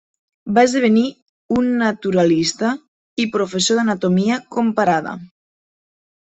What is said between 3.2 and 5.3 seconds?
i professor d'Anatomia comparada.